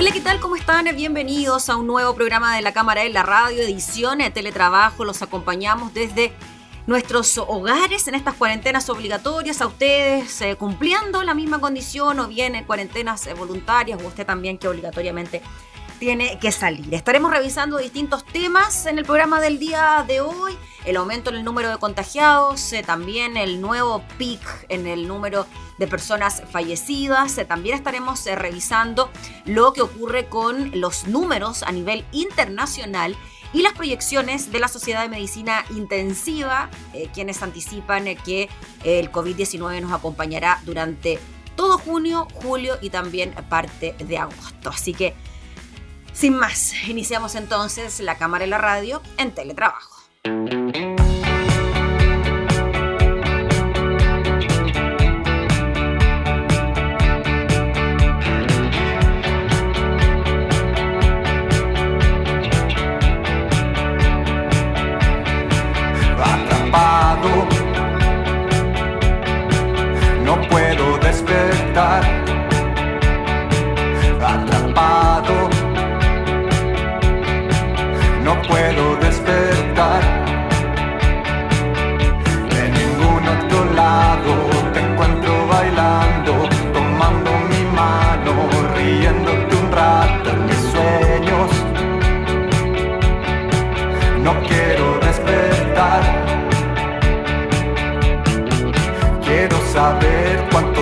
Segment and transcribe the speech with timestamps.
[0.00, 0.38] Hola, ¿qué tal?
[0.38, 0.86] ¿Cómo están?
[0.94, 5.04] Bienvenidos a un nuevo programa de la Cámara de la Radio, edición de Teletrabajo.
[5.04, 6.32] Los acompañamos desde
[6.86, 12.54] nuestros hogares en estas cuarentenas obligatorias, a ustedes eh, cumpliendo la misma condición o bien
[12.54, 15.42] en cuarentenas eh, voluntarias o usted también que obligatoriamente
[15.98, 16.94] tiene que salir.
[16.94, 21.44] Estaremos revisando distintos temas en el programa del día de hoy, el aumento en el
[21.44, 25.46] número de contagiados, eh, también el nuevo pic en el número
[25.78, 29.10] de personas fallecidas, eh, también estaremos eh, revisando
[29.44, 33.16] lo que ocurre con los números a nivel internacional
[33.52, 36.68] y las proyecciones de la Sociedad de Medicina Intensiva,
[37.14, 38.50] quienes anticipan que
[38.84, 41.18] el COVID-19 nos acompañará durante
[41.56, 44.68] todo junio, julio y también parte de agosto.
[44.68, 45.14] Así que
[46.12, 49.96] sin más, iniciamos entonces la cámara y la radio en teletrabajo.
[66.20, 67.48] Atrapado,
[70.24, 72.17] no puedo despertar.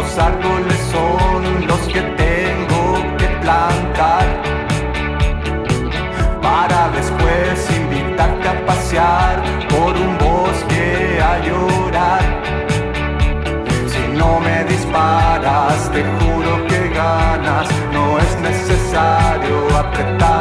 [0.07, 4.25] Cuántos árboles son los que tengo que plantar
[6.43, 12.43] para después invitarte a pasear por un bosque a llorar.
[13.87, 17.69] Si no me disparas, te juro que ganas.
[17.93, 20.36] No es necesario apretar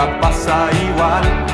[0.00, 1.49] no importa, pasa igual.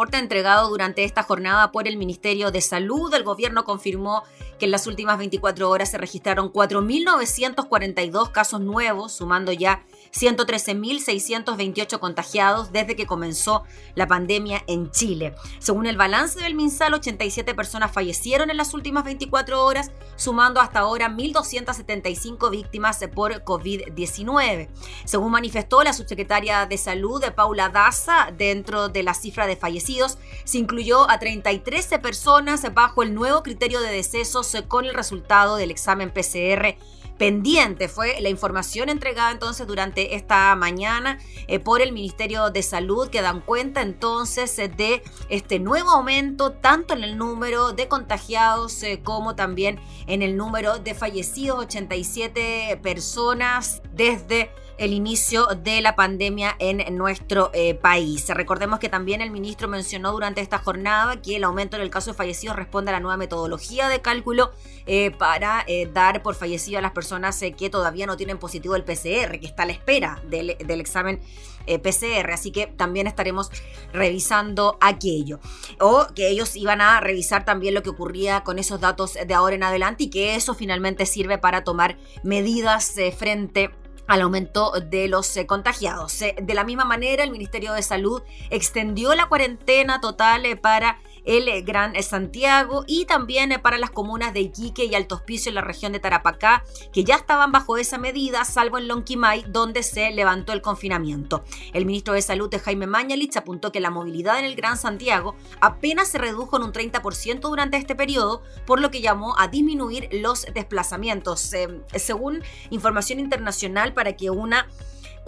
[0.00, 3.12] Reporte entregado durante esta jornada por el Ministerio de Salud.
[3.12, 4.22] El gobierno confirmó
[4.58, 12.72] que en las últimas 24 horas se registraron 4.942 casos nuevos, sumando ya 113.628 contagiados
[12.72, 13.64] desde que comenzó
[13.94, 15.34] la pandemia en Chile.
[15.58, 20.80] Según el balance del MinSal, 87 personas fallecieron en las últimas 24 horas, sumando hasta
[20.80, 24.68] ahora 1.275 víctimas por COVID-19.
[25.04, 30.58] Según manifestó la subsecretaria de Salud, Paula Daza, dentro de la cifra de fallecidos, se
[30.58, 36.10] incluyó a 33 personas bajo el nuevo criterio de decesos con el resultado del examen
[36.10, 36.76] PCR
[37.20, 37.88] pendiente.
[37.88, 41.18] Fue la información entregada entonces durante esta mañana
[41.48, 46.52] eh, por el Ministerio de Salud que dan cuenta entonces eh, de este nuevo aumento
[46.52, 52.80] tanto en el número de contagiados eh, como también en el número de fallecidos, 87
[52.82, 58.26] personas desde el inicio de la pandemia en nuestro eh, país.
[58.30, 62.12] Recordemos que también el ministro mencionó durante esta jornada que el aumento en el caso
[62.12, 64.52] de fallecidos responde a la nueva metodología de cálculo
[64.86, 68.82] eh, para eh, dar por fallecido a las personas que todavía no tienen positivo el
[68.82, 71.20] PCR, que está a la espera del, del examen
[71.66, 73.50] PCR, así que también estaremos
[73.92, 75.38] revisando aquello.
[75.78, 79.54] O que ellos iban a revisar también lo que ocurría con esos datos de ahora
[79.54, 83.70] en adelante y que eso finalmente sirve para tomar medidas frente
[84.10, 86.20] al aumento de los eh, contagiados.
[86.20, 90.98] Eh, de la misma manera, el Ministerio de Salud extendió la cuarentena total eh, para
[91.30, 95.14] el eh, Gran eh, Santiago y también eh, para las comunas de Iquique y Alto
[95.14, 99.44] Hospicio en la región de Tarapacá, que ya estaban bajo esa medida, salvo en Lonquimay,
[99.46, 101.44] donde se levantó el confinamiento.
[101.72, 106.08] El ministro de Salud, Jaime Mañalich, apuntó que la movilidad en el Gran Santiago apenas
[106.08, 110.46] se redujo en un 30% durante este periodo, por lo que llamó a disminuir los
[110.52, 111.52] desplazamientos.
[111.94, 114.66] según información internacional, para que una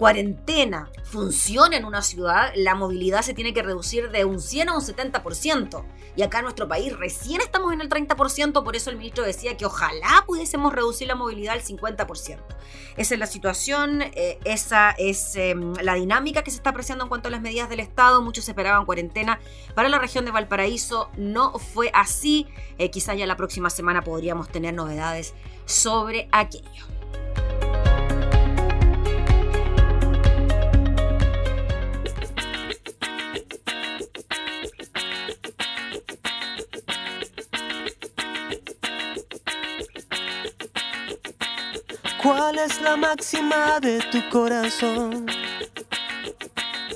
[0.03, 4.75] cuarentena funcione en una ciudad, la movilidad se tiene que reducir de un 100 a
[4.75, 5.85] un 70%.
[6.17, 9.55] Y acá en nuestro país recién estamos en el 30%, por eso el ministro decía
[9.55, 12.37] que ojalá pudiésemos reducir la movilidad al 50%.
[12.97, 17.09] Esa es la situación, eh, esa es em, la dinámica que se está apreciando en
[17.09, 18.21] cuanto a las medidas del Estado.
[18.21, 19.39] Muchos esperaban cuarentena
[19.73, 22.45] para la región de Valparaíso, no fue así.
[22.77, 25.33] Eh, quizás ya la próxima semana podríamos tener novedades
[25.65, 26.92] sobre aquello.
[42.23, 45.25] ¿Cuál es la máxima de tu corazón?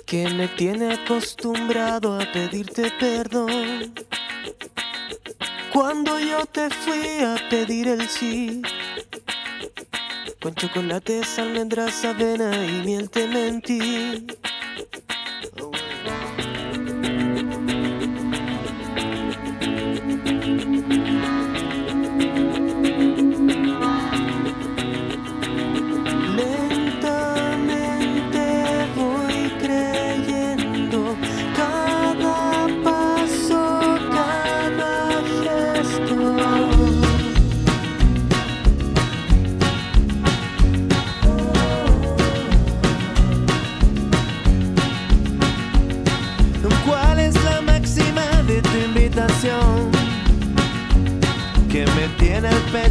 [0.05, 3.93] Que me tiene acostumbrado a pedirte perdón.
[5.73, 8.61] Cuando yo te fui a pedir el sí,
[10.41, 14.25] con chocolates, almendras, avena y miel te mentí.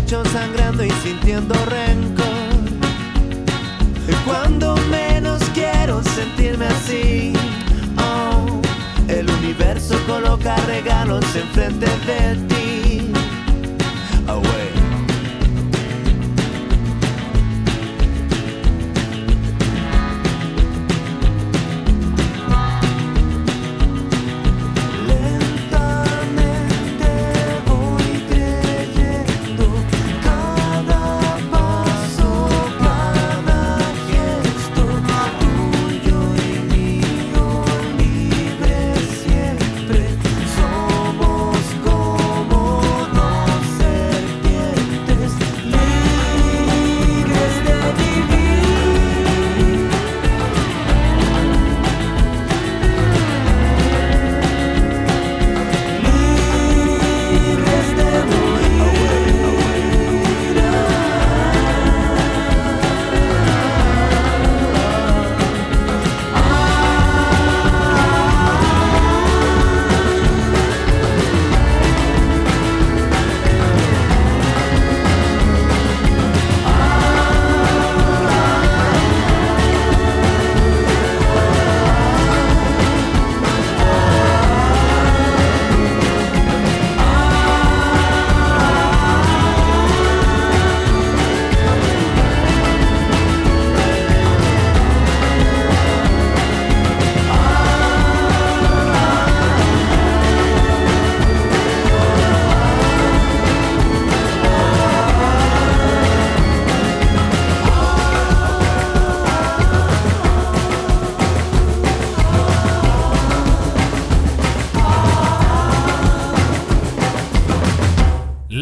[0.07, 2.27] Sangrando y sintiendo rencor.
[4.25, 7.33] Cuando menos quiero sentirme así,
[7.99, 8.61] oh,
[9.09, 12.76] el universo coloca regalos enfrente de ti.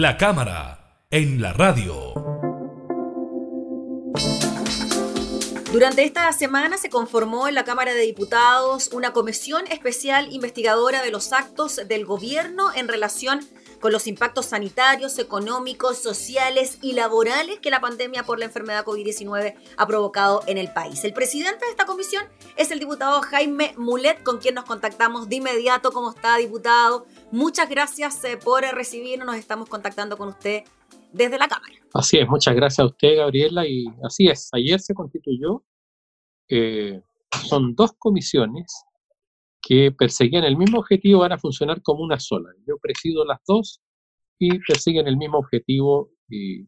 [0.04, 2.12] La cámara, en la radio.
[5.72, 11.10] Durante esta semana se conformó en la Cámara de Diputados una comisión especial investigadora de
[11.10, 13.40] los actos del gobierno en relación
[13.80, 19.56] con los impactos sanitarios, económicos, sociales y laborales que la pandemia por la enfermedad COVID-19
[19.76, 21.02] ha provocado en el país.
[21.04, 22.24] El presidente de esta comisión
[22.56, 25.92] es el diputado Jaime Mulet, con quien nos contactamos de inmediato.
[25.92, 27.06] ¿Cómo está, diputado?
[27.32, 29.26] Muchas gracias eh, por recibirnos.
[29.26, 30.64] Nos estamos contactando con usted
[31.12, 31.74] desde la Cámara.
[31.94, 35.62] Así es, muchas gracias a usted, Gabriela, y así es, ayer se constituyó,
[36.48, 37.00] eh,
[37.48, 38.84] son dos comisiones
[39.62, 42.50] que perseguían el mismo objetivo, van a funcionar como una sola.
[42.66, 43.80] Yo presido las dos
[44.40, 46.62] y persiguen el mismo objetivo y,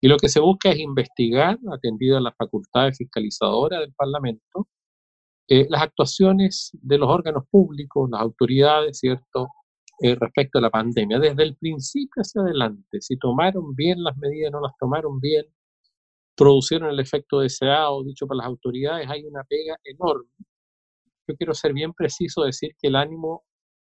[0.00, 4.66] y lo que se busca es investigar, atendido a las facultades fiscalizadoras del Parlamento,
[5.48, 9.48] eh, las actuaciones de los órganos públicos, las autoridades, ¿cierto?,
[10.04, 14.50] eh, respecto a la pandemia, desde el principio hacia adelante, si tomaron bien las medidas,
[14.50, 15.46] no las tomaron bien,
[16.36, 20.28] producieron el efecto deseado, dicho por las autoridades, hay una pega enorme.
[21.28, 23.44] Yo quiero ser bien preciso, decir que el ánimo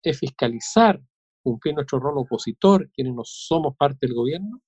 [0.02, 1.00] es fiscalizar,
[1.40, 4.60] cumplir nuestro rol opositor, quienes no somos parte del gobierno,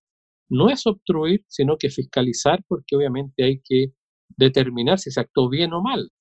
[0.51, 3.93] no es obstruir, sino que fiscalizar, porque obviamente hay que
[4.29, 6.13] determinar si se actuó bien o mal.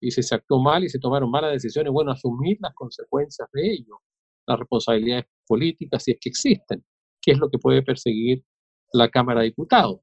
[0.00, 3.72] Y si se actuó mal y se tomaron malas decisiones, bueno, asumir las consecuencias de
[3.72, 4.00] ello
[4.46, 6.84] las responsabilidades políticas, si es que existen,
[7.20, 8.44] que es lo que puede perseguir
[8.92, 10.00] la Cámara de Diputados.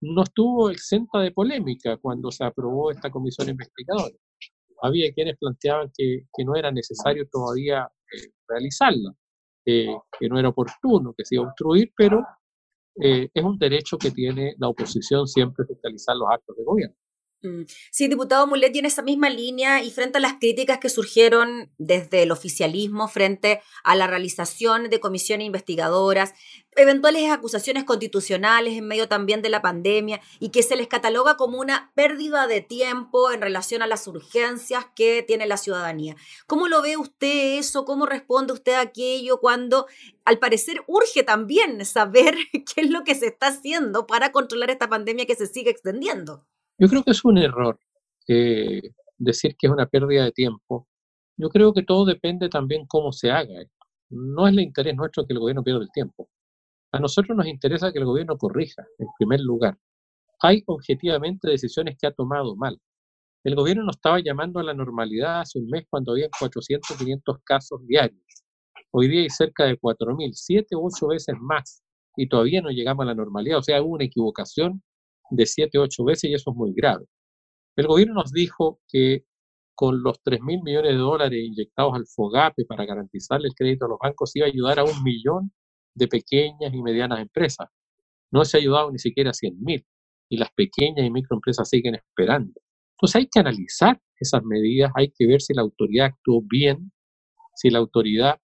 [0.00, 4.14] No estuvo exenta de polémica cuando se aprobó esta comisión investigadora.
[4.82, 9.12] Había quienes planteaban que, que no era necesario todavía eh, realizarla,
[9.66, 12.24] eh, que no era oportuno, que se iba a obstruir, pero
[13.02, 16.96] eh, es un derecho que tiene la oposición siempre fiscalizar los actos de gobierno.
[17.40, 17.62] Mm.
[17.92, 22.24] Sí, diputado Mulet tiene esa misma línea y frente a las críticas que surgieron desde
[22.24, 26.34] el oficialismo frente a la realización de comisiones investigadoras,
[26.74, 31.60] eventuales acusaciones constitucionales en medio también de la pandemia y que se les cataloga como
[31.60, 36.16] una pérdida de tiempo en relación a las urgencias que tiene la ciudadanía.
[36.48, 37.84] ¿Cómo lo ve usted eso?
[37.84, 39.86] ¿Cómo responde usted a aquello cuando
[40.24, 44.88] al parecer urge también saber qué es lo que se está haciendo para controlar esta
[44.88, 46.44] pandemia que se sigue extendiendo?
[46.78, 47.78] Yo creo que es un error
[48.28, 48.80] eh,
[49.16, 50.86] decir que es una pérdida de tiempo.
[51.36, 53.64] Yo creo que todo depende también cómo se haga.
[54.10, 56.28] No es el interés nuestro que el gobierno pierda el tiempo.
[56.92, 59.76] A nosotros nos interesa que el gobierno corrija, en primer lugar.
[60.40, 62.80] Hay objetivamente decisiones que ha tomado mal.
[63.44, 67.38] El gobierno nos estaba llamando a la normalidad hace un mes cuando había 400, 500
[67.44, 68.22] casos diarios.
[68.92, 71.82] Hoy día hay cerca de 4.000, 7 u 8 veces más,
[72.16, 73.58] y todavía no llegamos a la normalidad.
[73.58, 74.82] O sea, hubo una equivocación
[75.30, 77.06] de 7, 8 veces y eso es muy grave.
[77.76, 79.24] El gobierno nos dijo que
[79.74, 83.88] con los 3 mil millones de dólares inyectados al FOGAPE para garantizar el crédito a
[83.88, 85.52] los bancos iba a ayudar a un millón
[85.94, 87.68] de pequeñas y medianas empresas.
[88.30, 89.86] No se ha ayudado ni siquiera a 100 mil
[90.28, 92.60] y las pequeñas y microempresas siguen esperando.
[92.96, 96.90] Entonces hay que analizar esas medidas, hay que ver si la autoridad actuó bien,
[97.54, 98.40] si la autoridad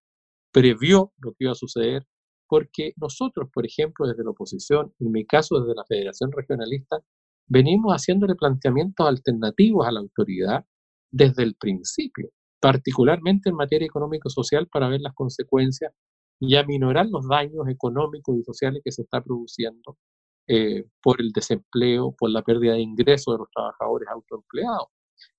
[0.53, 2.07] previó lo que iba a suceder,
[2.54, 7.00] porque nosotros, por ejemplo, desde la oposición, en mi caso desde la Federación Regionalista,
[7.49, 10.64] venimos haciéndole planteamientos alternativos a la autoridad
[11.11, 12.30] desde el principio,
[12.61, 15.92] particularmente en materia económico-social para ver las consecuencias
[16.38, 19.99] y aminorar los daños económicos y sociales que se está produciendo
[20.46, 24.90] eh, por el desempleo, por la pérdida de ingresos de los trabajadores autoempleados.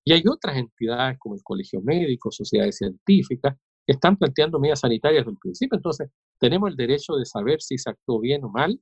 [0.04, 3.56] Y hay otras entidades como el Colegio Médico, sociedades científicas,
[3.86, 5.76] están planteando medidas sanitarias desde el principio.
[5.76, 8.80] Entonces, tenemos el derecho de saber si se actuó bien o mal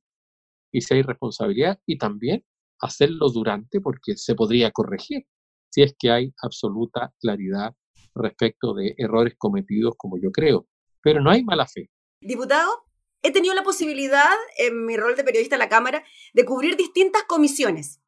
[0.72, 2.44] y si hay responsabilidad y también
[2.80, 5.24] hacerlo durante porque se podría corregir
[5.70, 7.74] si es que hay absoluta claridad
[8.14, 10.66] respecto de errores cometidos como yo creo.
[11.02, 11.90] Pero no hay mala fe.
[12.20, 12.70] Diputado,
[13.22, 17.24] he tenido la posibilidad en mi rol de periodista en la Cámara de cubrir distintas
[17.24, 18.00] comisiones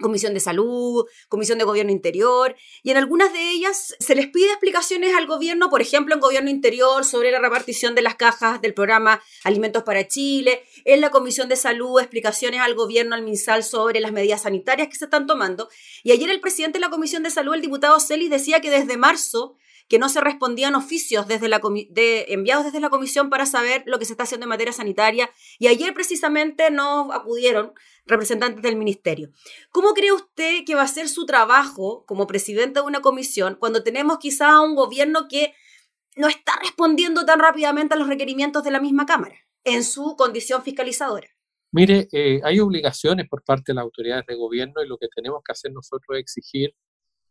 [0.00, 4.48] Comisión de Salud, Comisión de Gobierno Interior, y en algunas de ellas se les pide
[4.48, 8.74] explicaciones al gobierno, por ejemplo, en Gobierno Interior, sobre la repartición de las cajas del
[8.74, 14.00] programa Alimentos para Chile, en la Comisión de Salud, explicaciones al gobierno, al MinSal, sobre
[14.00, 15.68] las medidas sanitarias que se están tomando.
[16.02, 18.96] Y ayer el presidente de la Comisión de Salud, el diputado Celis, decía que desde
[18.96, 19.56] marzo
[19.90, 24.04] que no se respondían oficios desde la enviados desde la comisión para saber lo que
[24.04, 25.28] se está haciendo en materia sanitaria
[25.58, 27.72] y ayer precisamente no acudieron
[28.06, 29.30] representantes del ministerio.
[29.72, 33.82] ¿Cómo cree usted que va a ser su trabajo como presidente de una comisión cuando
[33.82, 35.54] tenemos quizá un gobierno que
[36.14, 40.62] no está respondiendo tan rápidamente a los requerimientos de la misma Cámara en su condición
[40.62, 41.26] fiscalizadora?
[41.72, 45.42] Mire, eh, hay obligaciones por parte de las autoridades de gobierno y lo que tenemos
[45.44, 46.76] que hacer nosotros es exigir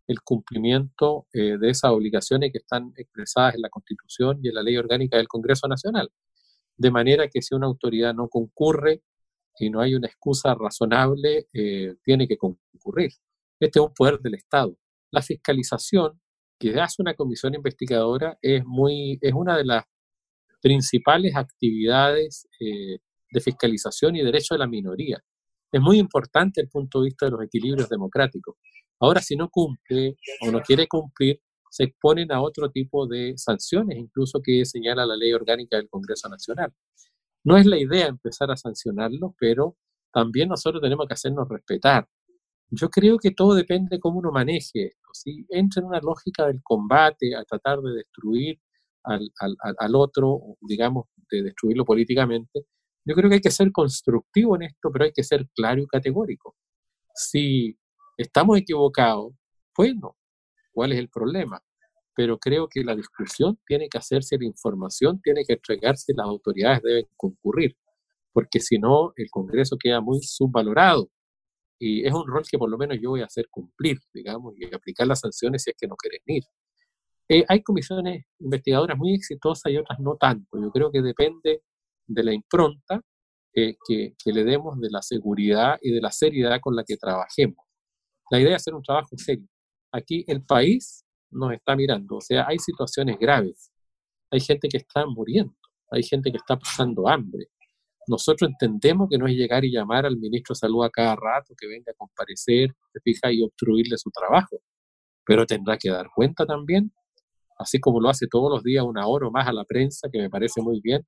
[0.10, 4.64] el cumplimiento eh, de esas obligaciones que están expresadas en la Constitución y en la
[4.64, 6.10] Ley Orgánica del Congreso Nacional.
[6.78, 9.04] de manera que si una autoridad no concurre
[9.60, 13.12] y no hay una excusa razonable, eh, tiene que concurrir.
[13.60, 14.78] Este es un poder del Estado.
[15.12, 16.22] La fiscalización
[16.58, 19.84] que hace una comisión investigadora es, muy, es una de las
[20.62, 23.00] principales actividades eh,
[23.32, 25.20] de fiscalización y derecho de la minoría.
[25.72, 28.56] Es muy importante el punto de vista de los equilibrios democráticos.
[29.00, 33.98] Ahora, si no cumple o no quiere cumplir, se exponen a otro tipo de sanciones,
[33.98, 36.74] incluso que señala la ley orgánica del Congreso Nacional.
[37.44, 39.78] No es la idea empezar a sancionarlos, pero
[40.12, 42.08] también nosotros tenemos que hacernos respetar.
[42.72, 45.10] Yo creo que todo depende de cómo uno maneje esto.
[45.14, 48.60] Si entra en una lógica del combate, a tratar de destruir
[49.04, 49.32] al,
[49.80, 52.66] al, otro, digamos, de destruirlo políticamente,
[53.06, 55.88] yo creo que hay que ser constructivo en esto, pero hay que ser claro y
[55.88, 56.56] categórico.
[57.16, 57.79] Si
[58.20, 59.34] estamos equivocados,
[59.76, 60.18] bueno,
[60.72, 61.62] ¿cuál es el problema?
[62.16, 66.82] Pero creo que la discusión tiene que hacerse, la información tiene que entregarse, las autoridades
[66.84, 67.78] deben concurrir,
[68.34, 71.10] porque si no, el Congreso queda muy subvalorado.
[71.82, 74.66] Y es un rol que por lo menos yo voy a hacer cumplir, digamos, y
[74.74, 76.44] aplicar las sanciones si es que no quieren ir.
[77.30, 80.62] Eh, hay comisiones investigadoras muy exitosas y otras no tanto.
[80.62, 81.62] Yo creo que depende
[82.06, 83.02] de la impronta
[83.54, 87.69] que, que, le demos de la seguridad y de la seriedad con la que trabajemos.
[88.30, 89.48] La idea es hacer un trabajo serio.
[89.92, 93.72] Aquí el país nos está mirando, o sea, hay situaciones graves,
[94.32, 95.56] hay gente que está muriendo,
[95.92, 97.48] hay gente que está pasando hambre.
[98.08, 101.54] Nosotros entendemos que no es llegar y llamar al ministro de Salud a cada rato
[101.56, 104.62] que venga a comparecer, se fija, y obstruirle su trabajo,
[105.26, 106.92] pero tendrá que dar cuenta también,
[107.60, 110.20] así como lo hace todos los días una hora o más a la prensa, que
[110.20, 111.06] me parece muy bien,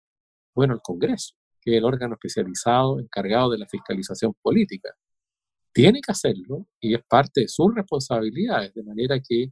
[0.54, 4.90] bueno, el Congreso, que es el órgano especializado encargado de la fiscalización política.
[5.74, 9.52] Tiene que hacerlo y es parte de sus responsabilidades, de manera que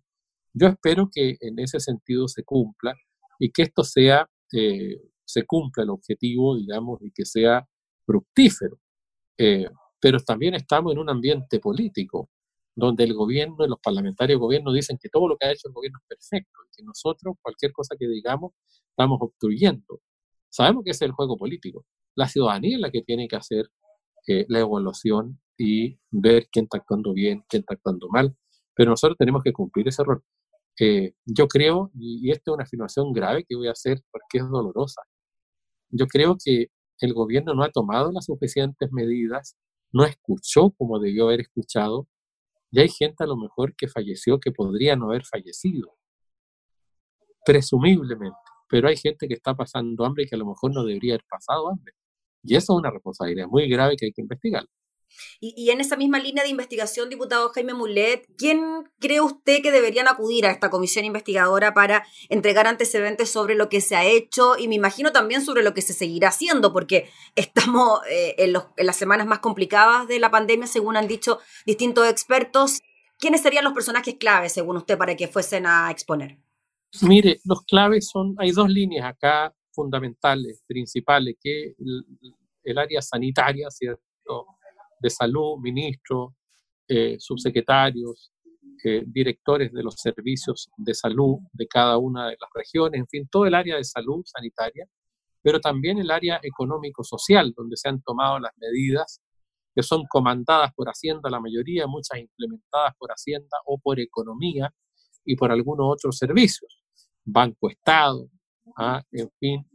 [0.53, 2.93] yo espero que en ese sentido se cumpla
[3.39, 7.65] y que esto sea, eh, se cumpla el objetivo, digamos, y que sea
[8.05, 8.79] fructífero.
[9.37, 9.69] Eh,
[10.01, 12.29] pero también estamos en un ambiente político
[12.75, 15.67] donde el gobierno y los parlamentarios del gobierno dicen que todo lo que ha hecho
[15.67, 18.53] el gobierno es perfecto y que nosotros, cualquier cosa que digamos,
[18.89, 20.01] estamos obstruyendo.
[20.49, 21.85] Sabemos que ese es el juego político.
[22.15, 23.69] La ciudadanía es la que tiene que hacer
[24.27, 28.35] eh, la evaluación y ver quién está actuando bien, quién está actuando mal,
[28.75, 30.23] pero nosotros tenemos que cumplir ese rol.
[30.79, 34.39] Eh, yo creo, y, y esta es una afirmación grave que voy a hacer porque
[34.39, 35.01] es dolorosa,
[35.89, 36.67] yo creo que
[36.99, 39.57] el gobierno no ha tomado las suficientes medidas,
[39.91, 42.07] no escuchó como debió haber escuchado,
[42.71, 45.97] y hay gente a lo mejor que falleció que podría no haber fallecido,
[47.45, 48.37] presumiblemente
[48.69, 51.25] pero hay gente que está pasando hambre y que a lo mejor no debería haber
[51.27, 51.93] pasado hambre.
[52.43, 54.63] Y eso es una responsabilidad muy grave que hay que investigar.
[55.39, 60.07] Y, en esa misma línea de investigación, diputado Jaime Mulet, ¿quién cree usted que deberían
[60.07, 64.67] acudir a esta comisión investigadora para entregar antecedentes sobre lo que se ha hecho y
[64.67, 69.27] me imagino también sobre lo que se seguirá haciendo, porque estamos eh, en, las semanas
[69.27, 72.79] más complicadas de la pandemia, según han dicho distintos expertos?
[73.17, 76.37] ¿Quiénes serían los personajes claves, según usted, para que fuesen a exponer?
[77.01, 81.75] Mire, los claves son, hay dos líneas acá fundamentales, principales, que
[82.63, 84.45] el, área sanitaria, ¿cierto?
[84.99, 86.33] De salud, ministros,
[86.87, 88.31] eh, subsecretarios,
[88.83, 93.27] eh, directores de los servicios de salud de cada una de las regiones, en fin,
[93.29, 94.85] todo el área de salud sanitaria,
[95.41, 99.21] pero también el área económico-social, donde se han tomado las medidas
[99.75, 104.73] que son comandadas por Hacienda, la mayoría, muchas implementadas por Hacienda o por economía
[105.25, 106.83] y por algunos otros servicios.
[107.23, 108.29] Banco Estado,
[108.77, 109.03] ¿ah?
[109.11, 109.69] en fin.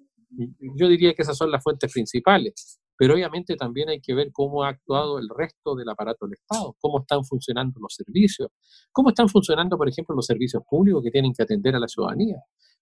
[0.77, 4.63] Yo diría que esas son las fuentes principales, pero obviamente también hay que ver cómo
[4.63, 8.49] ha actuado el resto del aparato del Estado, cómo están funcionando los servicios,
[8.93, 12.37] cómo están funcionando, por ejemplo, los servicios públicos que tienen que atender a la ciudadanía.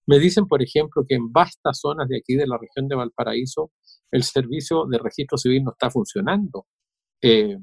[0.07, 3.71] Me dicen, por ejemplo, que en vastas zonas de aquí de la región de Valparaíso
[4.11, 6.67] el servicio de registro civil no está funcionando.
[7.21, 7.57] Eh,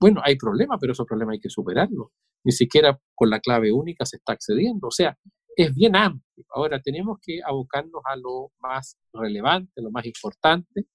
[0.00, 2.08] bueno, hay problemas, pero esos problemas hay que superarlos.
[2.42, 4.88] Ni siquiera con la clave única se está accediendo.
[4.88, 5.16] O sea,
[5.54, 6.46] es bien amplio.
[6.54, 10.86] Ahora tenemos que abocarnos a lo más relevante, lo más importante,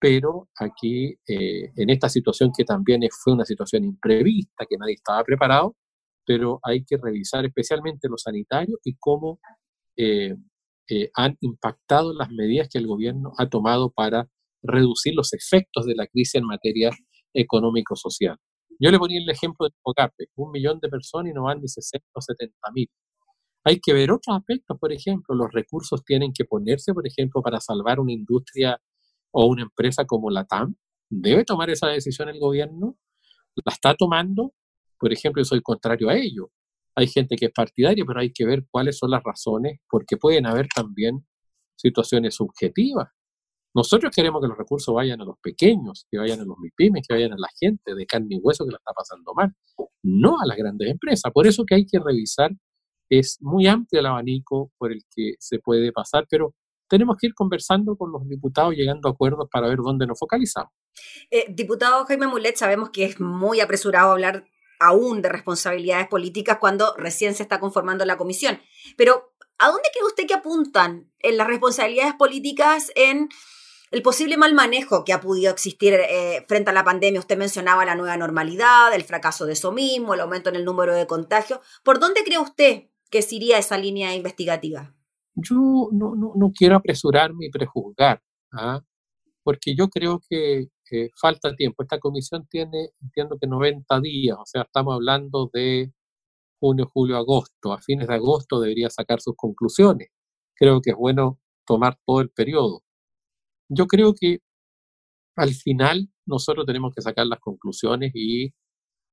[0.00, 5.22] pero aquí eh, en esta situación que también fue una situación imprevista, que nadie estaba
[5.22, 5.76] preparado,
[6.24, 9.40] pero hay que revisar especialmente los sanitarios y cómo
[9.96, 10.34] eh,
[10.88, 14.26] eh, han impactado las medidas que el gobierno ha tomado para
[14.62, 16.90] reducir los efectos de la crisis en materia
[17.34, 18.36] económico-social.
[18.78, 21.68] Yo le ponía el ejemplo de Pocape, un millón de personas y no van ni
[21.68, 22.88] 60 o 70 mil.
[23.64, 27.60] Hay que ver otros aspectos, por ejemplo, los recursos tienen que ponerse, por ejemplo, para
[27.60, 28.80] salvar una industria
[29.32, 30.74] o una empresa como la TAM.
[31.08, 32.96] ¿Debe tomar esa decisión el gobierno?
[33.64, 34.54] ¿La está tomando?
[34.98, 36.50] Por ejemplo, yo soy contrario a ello.
[36.94, 40.46] Hay gente que es partidaria, pero hay que ver cuáles son las razones, porque pueden
[40.46, 41.26] haber también
[41.76, 43.08] situaciones subjetivas.
[43.74, 47.14] Nosotros queremos que los recursos vayan a los pequeños, que vayan a los MIPIMES, que
[47.14, 49.54] vayan a la gente de carne y hueso que la está pasando mal,
[50.02, 51.32] no a las grandes empresas.
[51.32, 52.50] Por eso que hay que revisar,
[53.08, 56.54] es muy amplio el abanico por el que se puede pasar, pero
[56.90, 60.72] tenemos que ir conversando con los diputados, llegando a acuerdos para ver dónde nos focalizamos.
[61.30, 64.44] Eh, diputado Jaime Mulet, sabemos que es muy apresurado hablar
[64.80, 68.60] aún de responsabilidades políticas cuando recién se está conformando la comisión,
[68.96, 73.28] pero ¿a dónde cree usted que apuntan en las responsabilidades políticas en
[73.92, 77.20] el posible mal manejo que ha podido existir eh, frente a la pandemia?
[77.20, 80.94] Usted mencionaba la nueva normalidad, el fracaso de eso mismo, el aumento en el número
[80.94, 81.60] de contagios.
[81.84, 84.94] ¿Por dónde cree usted que se iría esa línea investigativa?
[85.42, 88.22] Yo no, no, no quiero apresurarme y prejuzgar,
[88.52, 88.80] ¿ah?
[89.44, 90.68] porque yo creo que
[91.20, 91.82] falta tiempo.
[91.82, 95.92] Esta comisión tiene, entiendo que 90 días, o sea, estamos hablando de
[96.60, 97.72] junio, julio, agosto.
[97.72, 100.08] A fines de agosto debería sacar sus conclusiones.
[100.54, 102.82] Creo que es bueno tomar todo el periodo.
[103.68, 104.40] Yo creo que
[105.36, 108.52] al final nosotros tenemos que sacar las conclusiones y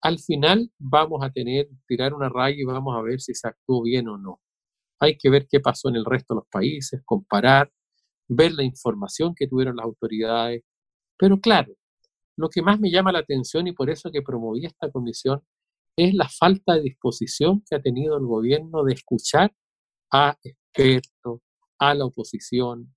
[0.01, 3.83] al final vamos a tener, tirar una raya y vamos a ver si se actuó
[3.83, 4.41] bien o no.
[4.99, 7.71] Hay que ver qué pasó en el resto de los países, comparar,
[8.27, 10.63] ver la información que tuvieron las autoridades.
[11.17, 11.73] Pero claro,
[12.37, 15.41] lo que más me llama la atención y por eso que promoví esta comisión
[15.97, 19.53] es la falta de disposición que ha tenido el gobierno de escuchar
[20.11, 21.41] a expertos,
[21.79, 22.93] a la oposición.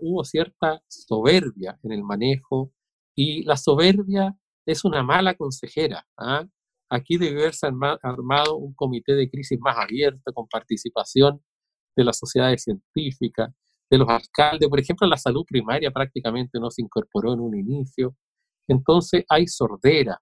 [0.00, 2.72] Hubo cierta soberbia en el manejo
[3.14, 6.06] y la soberbia es una mala consejera.
[6.16, 6.46] ¿ah?
[6.94, 11.42] Aquí debe haberse armado un comité de crisis más abierto, con participación
[11.96, 13.52] de las sociedades científicas,
[13.90, 14.68] de los alcaldes.
[14.68, 18.14] Por ejemplo, la salud primaria prácticamente no se incorporó en un inicio.
[18.68, 20.20] Entonces hay sordera,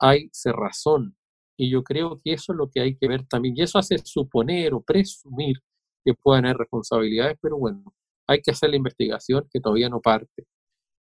[0.00, 1.16] hay cerrazón.
[1.56, 3.54] Y yo creo que eso es lo que hay que ver también.
[3.56, 5.58] Y eso hace suponer o presumir
[6.04, 7.94] que puedan haber responsabilidades, pero bueno,
[8.26, 10.48] hay que hacer la investigación que todavía no parte.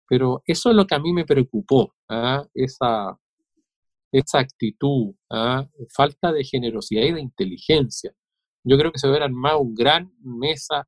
[0.08, 2.46] Pero eso es lo que a mí me preocupó, ¿ah?
[2.54, 3.18] esa,
[4.12, 5.66] esa actitud, ¿ah?
[5.94, 8.12] falta de generosidad y de inteligencia.
[8.64, 10.86] Yo creo que se hubiera armado una gran mesa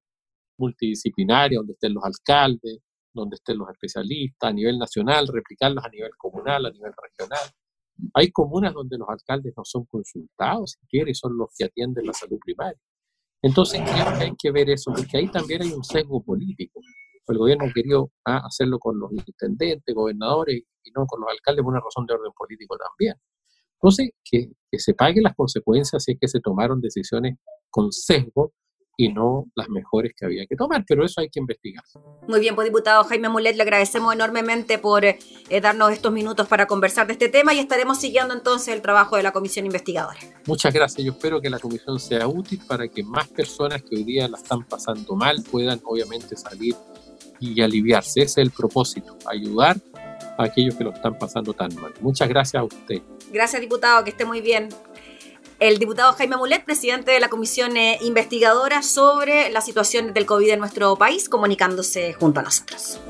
[0.59, 2.81] multidisciplinaria donde estén los alcaldes,
[3.13, 7.51] donde estén los especialistas a nivel nacional, replicarlos a nivel comunal, a nivel regional.
[8.13, 12.13] Hay comunas donde los alcaldes no son consultados siquiera y son los que atienden la
[12.13, 12.79] salud primaria.
[13.43, 16.81] Entonces creo que hay que ver eso, porque ahí también hay un sesgo político.
[17.27, 18.43] El gobierno querido ¿ah?
[18.45, 22.33] hacerlo con los intendentes, gobernadores y no con los alcaldes por una razón de orden
[22.37, 23.17] político también.
[23.75, 27.39] Entonces, que, que se paguen las consecuencias si es que se tomaron decisiones
[27.71, 28.53] con sesgo
[28.97, 31.83] y no las mejores que había que tomar, pero eso hay que investigar.
[32.29, 35.19] Muy bien, pues diputado Jaime Mulet, le agradecemos enormemente por eh,
[35.61, 39.23] darnos estos minutos para conversar de este tema y estaremos siguiendo entonces el trabajo de
[39.23, 40.19] la comisión investigadora.
[40.47, 44.05] Muchas gracias, yo espero que la comisión sea útil para que más personas que hoy
[44.05, 46.75] día la están pasando mal puedan obviamente salir
[47.53, 48.23] y aliviarse.
[48.23, 49.77] Ese es el propósito, ayudar
[50.39, 51.93] a aquellos que lo están pasando tan mal.
[52.01, 53.03] Muchas gracias a usted.
[53.33, 54.69] Gracias, diputado, que esté muy bien.
[55.61, 60.51] El diputado Jaime Mulet, presidente de la comisión eh, investigadora sobre la situación del COVID
[60.51, 63.01] en nuestro país, comunicándose junto a nosotros.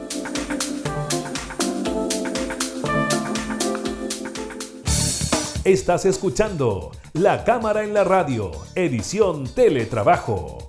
[5.65, 10.69] Estás escuchando La Cámara en la Radio, edición Teletrabajo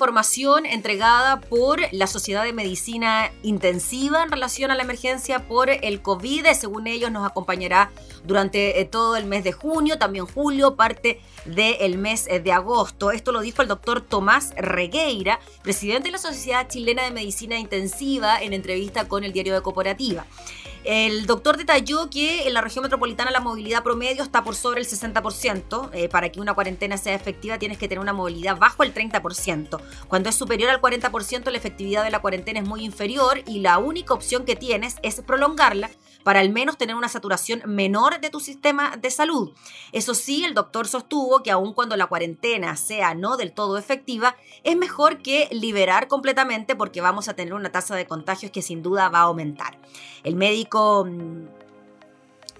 [0.00, 6.00] Información entregada por la Sociedad de Medicina Intensiva en relación a la emergencia por el
[6.00, 6.46] COVID.
[6.54, 7.90] Según ellos, nos acompañará
[8.24, 13.10] durante eh, todo el mes de junio, también julio, parte del mes eh, de agosto.
[13.10, 18.40] Esto lo dijo el doctor Tomás Regueira, presidente de la Sociedad Chilena de Medicina Intensiva,
[18.40, 20.24] en entrevista con el diario de Cooperativa.
[20.84, 24.86] El doctor detalló que en la región metropolitana la movilidad promedio está por sobre el
[24.86, 25.90] 60%.
[25.92, 29.80] Eh, para que una cuarentena sea efectiva tienes que tener una movilidad bajo el 30%.
[30.08, 33.78] Cuando es superior al 40% la efectividad de la cuarentena es muy inferior y la
[33.78, 35.90] única opción que tienes es prolongarla
[36.22, 39.52] para al menos tener una saturación menor de tu sistema de salud.
[39.92, 44.36] Eso sí, el doctor sostuvo que aun cuando la cuarentena sea no del todo efectiva,
[44.64, 48.82] es mejor que liberar completamente porque vamos a tener una tasa de contagios que sin
[48.82, 49.78] duda va a aumentar.
[50.24, 51.46] El médico, mm,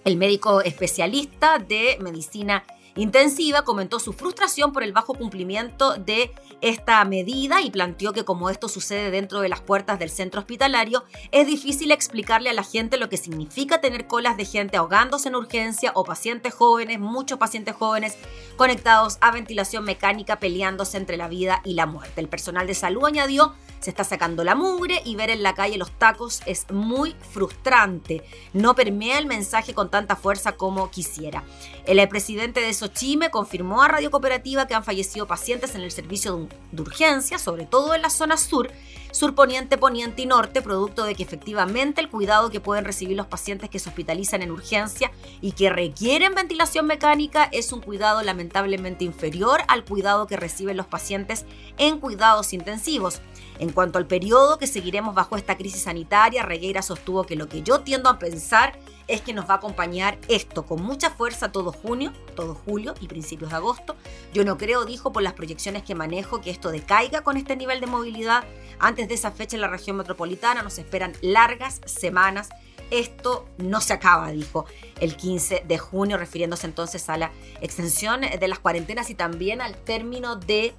[0.05, 2.65] el médico especialista de medicina
[2.97, 8.51] intensiva comentó su frustración por el bajo cumplimiento de esta medida y planteó que como
[8.51, 12.97] esto sucede dentro de las puertas del centro hospitalario, es difícil explicarle a la gente
[12.97, 17.75] lo que significa tener colas de gente ahogándose en urgencia o pacientes jóvenes, muchos pacientes
[17.75, 18.17] jóvenes
[18.57, 22.21] conectados a ventilación mecánica peleándose entre la vida y la muerte.
[22.21, 25.79] El personal de salud añadió se está sacando la mugre y ver en la calle
[25.79, 28.23] los tacos es muy frustrante.
[28.53, 31.45] No permea el mensaje con tanta fuerza como quisiera.
[31.87, 36.49] El presidente de Sochime confirmó a Radio Cooperativa que han fallecido pacientes en el servicio
[36.73, 38.71] de urgencia, sobre todo en la zona sur,
[39.13, 43.27] sur poniente, poniente y norte, producto de que efectivamente el cuidado que pueden recibir los
[43.27, 45.13] pacientes que se hospitalizan en urgencia
[45.43, 50.87] y que requieren ventilación mecánica es un cuidado lamentablemente inferior al cuidado que reciben los
[50.87, 51.45] pacientes
[51.77, 53.21] en cuidados intensivos.
[53.59, 57.61] En cuanto al periodo que seguiremos bajo esta crisis sanitaria, Regueira sostuvo que lo que
[57.61, 58.79] yo tiendo a pensar
[59.11, 63.09] es que nos va a acompañar esto con mucha fuerza todo junio, todo julio y
[63.09, 63.97] principios de agosto.
[64.33, 67.81] Yo no creo, dijo, por las proyecciones que manejo, que esto decaiga con este nivel
[67.81, 68.45] de movilidad.
[68.79, 72.51] Antes de esa fecha en la región metropolitana nos esperan largas semanas
[72.91, 74.67] esto no se acaba, dijo
[75.01, 79.77] el 15 de junio, refiriéndose entonces a la extensión de las cuarentenas y también al
[79.77, 80.75] término de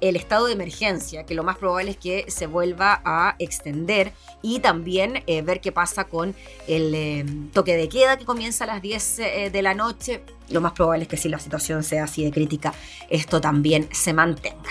[0.00, 4.60] el estado de emergencia, que lo más probable es que se vuelva a extender y
[4.60, 6.34] también eh, ver qué pasa con
[6.66, 10.22] el eh, toque de queda que comienza a las 10 eh, de la noche.
[10.50, 12.72] Lo más probable es que si la situación sea así de crítica,
[13.10, 14.70] esto también se mantenga.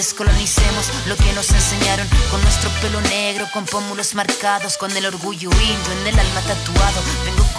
[0.00, 5.50] Descolonicemos lo que nos enseñaron con nuestro pelo negro, con pómulos marcados, con el orgullo
[5.50, 7.02] indio en el alma tatuado.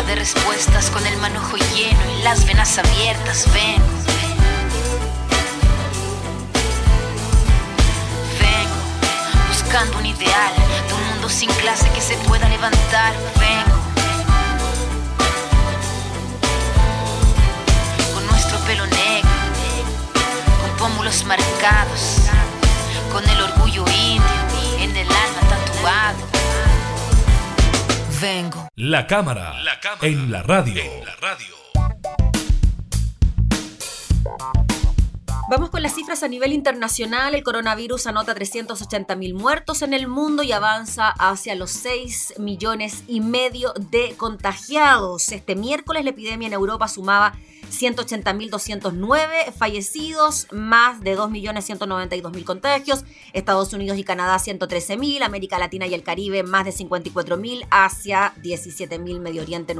[0.00, 3.46] De respuestas con el manojo lleno y las venas abiertas.
[3.52, 3.84] Vengo.
[8.40, 9.48] Vengo.
[9.48, 10.54] Buscando un ideal
[10.88, 13.12] de un mundo sin clase que se pueda levantar.
[13.38, 13.78] Vengo.
[18.14, 19.28] Con nuestro pelo negro,
[20.62, 22.11] con pómulos marcados,
[28.22, 28.68] vengo.
[28.76, 29.52] La cámara,
[30.00, 30.80] en, la radio.
[30.80, 31.56] en la radio.
[35.50, 37.34] Vamos con las cifras a nivel internacional.
[37.34, 43.20] El coronavirus anota 380.000 muertos en el mundo y avanza hacia los 6 millones y
[43.20, 45.30] medio de contagiados.
[45.32, 47.34] Este miércoles la epidemia en Europa sumaba
[47.72, 56.02] 180.209 fallecidos, más de 2.192.000 contagios, Estados Unidos y Canadá 113.000, América Latina y el
[56.02, 59.74] Caribe más de 54.000, Asia 17.000, Medio Oriente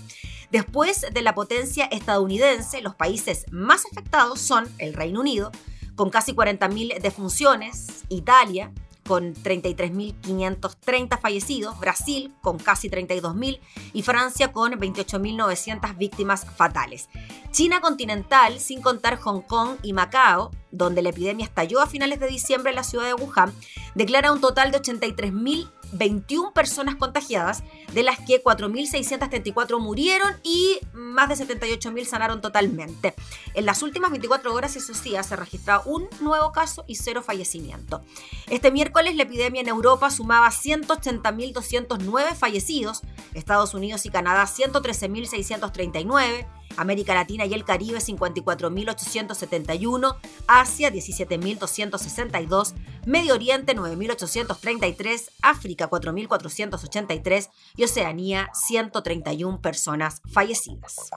[0.51, 5.51] Después de la potencia estadounidense, los países más afectados son el Reino Unido,
[5.97, 8.71] con casi 40.000 defunciones, Italia,
[9.07, 13.61] con 33.530 fallecidos, Brasil con casi 32.000
[13.93, 17.09] y Francia con 28.900 víctimas fatales.
[17.51, 22.29] China continental, sin contar Hong Kong y Macao, donde la epidemia estalló a finales de
[22.29, 23.53] diciembre en la ciudad de Wuhan,
[23.95, 27.63] declara un total de 83.000 21 personas contagiadas,
[27.93, 33.15] de las que 4.634 murieron y más de 78.000 sanaron totalmente.
[33.55, 38.03] En las últimas 24 horas, esos días, se registrado un nuevo caso y cero fallecimiento.
[38.49, 43.03] Este miércoles la epidemia en Europa sumaba 180.209 fallecidos,
[43.35, 52.75] Estados Unidos y Canadá 113.639, América Latina y el Caribe 54.871, Asia 17.262,
[53.07, 61.11] Medio Oriente 9.833, África 4.483 y Oceanía 131 personas fallecidas.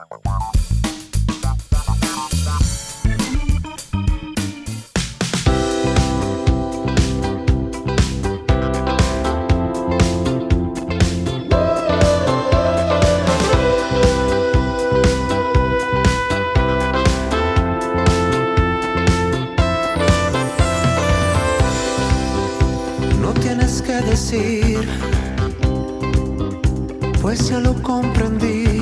[27.20, 28.80] Pues ya lo comprendí.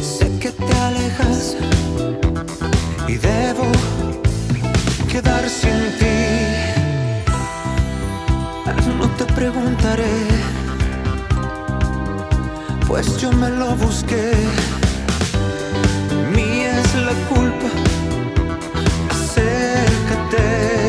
[0.00, 1.56] Sé que te alejas
[3.06, 3.70] y debo
[5.10, 6.16] quedar sin ti.
[8.98, 10.16] No te preguntaré,
[12.88, 14.32] pues yo me lo busqué.
[16.34, 17.68] Mía es la culpa,
[19.10, 20.83] acércate.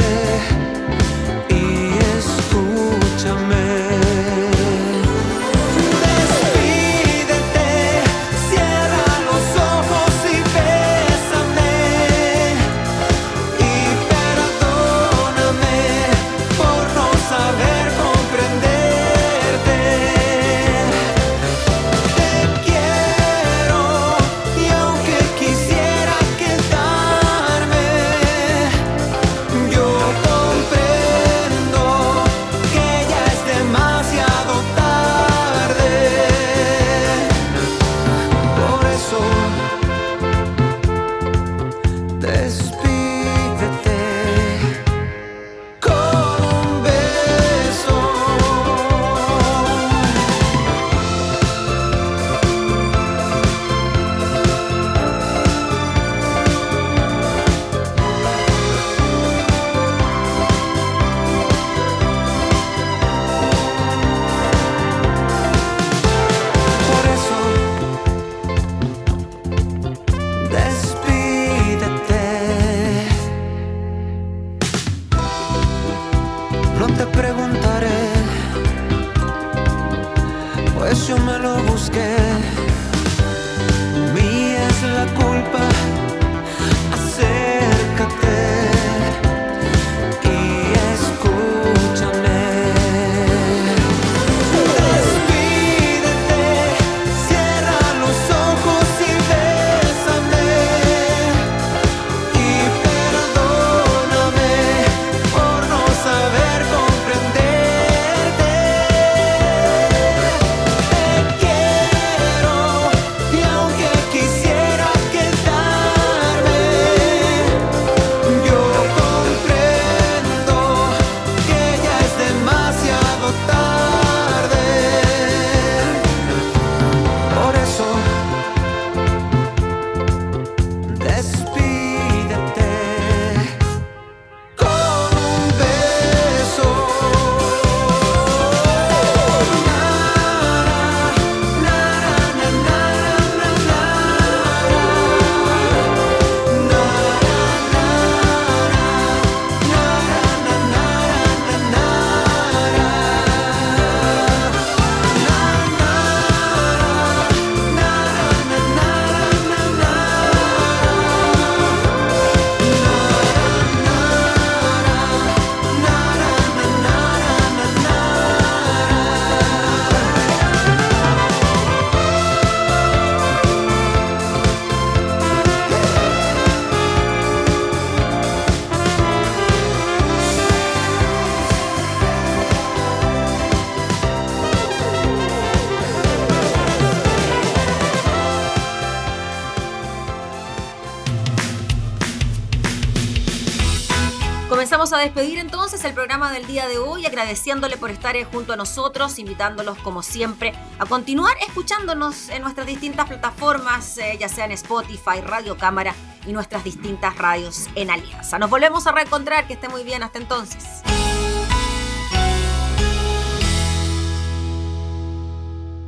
[195.05, 199.19] Despedir entonces el programa del día de hoy, agradeciéndole por estar eh, junto a nosotros,
[199.19, 205.21] invitándolos como siempre a continuar escuchándonos en nuestras distintas plataformas, eh, ya sea en Spotify,
[205.23, 205.93] Radio Cámara
[206.25, 208.39] y nuestras distintas radios en Alianza.
[208.39, 210.63] Nos volvemos a reencontrar, que esté muy bien hasta entonces.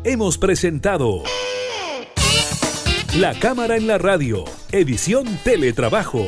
[0.03, 1.23] Hemos presentado
[3.15, 6.27] La Cámara en la Radio, edición Teletrabajo.